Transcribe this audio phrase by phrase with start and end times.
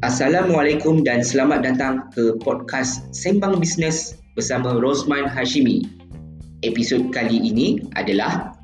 [0.00, 5.84] Assalamualaikum dan selamat datang ke podcast Sembang Bisnes bersama Rosman Hashimi.
[6.64, 8.56] Episod kali ini adalah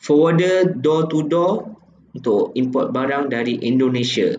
[0.00, 1.76] Forwarder door to door
[2.16, 4.32] untuk import barang dari Indonesia.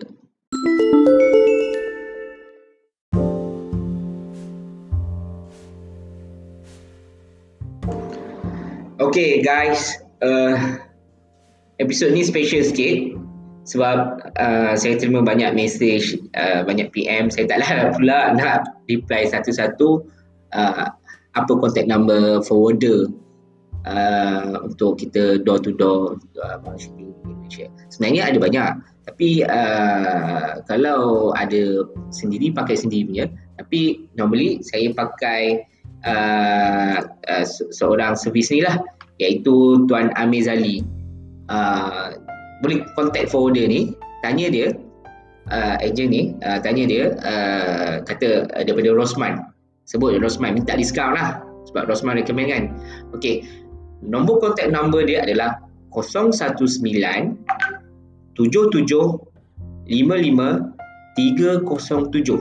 [8.98, 9.94] Okay guys,
[10.26, 10.74] uh,
[11.78, 13.14] episod ni special sikit
[13.62, 20.02] sebab uh, saya terima banyak message, uh, banyak PM, saya taklah pula nak reply satu-satu
[20.50, 20.90] uh,
[21.38, 23.06] apa contact number forwarder
[23.86, 27.70] uh, untuk kita door to door uh, Malaysia.
[27.94, 28.70] Sebenarnya ada banyak
[29.06, 33.30] tapi uh, kalau ada sendiri pakai sendiri punya
[33.62, 35.62] tapi normally saya pakai
[36.06, 38.78] uh, uh, seorang servis ni lah
[39.18, 40.84] iaitu Tuan Amir Zali.
[41.48, 42.14] Uh,
[42.60, 44.74] boleh contact forwarder ni tanya dia
[45.48, 49.42] uh, agent ni uh, tanya dia uh, kata uh, daripada Rosman.
[49.88, 51.40] Sebut Rosman minta diskaun lah
[51.70, 52.64] sebab Rosman recommend kan.
[53.16, 53.42] Ok
[54.04, 55.58] nombor contact number dia adalah
[55.90, 56.38] 019
[58.38, 58.86] 77
[59.88, 60.78] 55
[61.18, 62.38] 307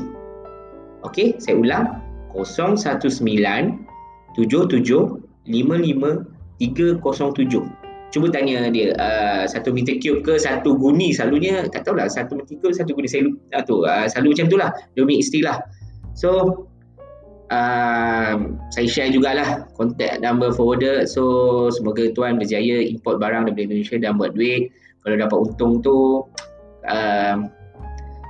[1.01, 1.85] ok saya ulang
[2.45, 3.81] 019
[4.37, 4.85] 77
[5.47, 6.25] 55
[6.59, 11.11] 307 cuba tanya dia uh, satu meter cube ke satu guni?
[11.11, 13.07] Selalunya tak tahulah satu meter cube satu guni.
[13.07, 15.57] Saya uh, tu uh, selalu macam tu lah dia punya istilah.
[16.15, 16.29] So
[17.51, 18.35] uh,
[18.71, 21.03] saya share jugalah contact number forwarder.
[21.05, 24.71] So semoga tuan berjaya import barang daripada Indonesia dan buat duit.
[25.03, 26.23] Kalau dapat untung tu
[26.87, 27.37] uh,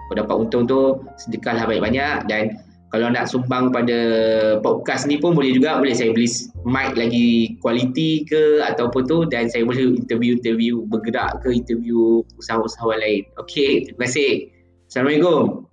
[0.08, 2.26] kalau dapat untung tu sedekahlah banyak-banyak.
[2.26, 2.44] Dan
[2.88, 4.00] kalau nak sumbang pada
[4.64, 6.28] podcast ni pun boleh juga boleh saya beli
[6.64, 13.22] mic lagi quality ke ataupun tu dan saya boleh interview-interview bergerak ke interview usahawan-usahawan lain.
[13.36, 14.48] Okey, terima kasih.
[14.88, 15.68] Assalamualaikum.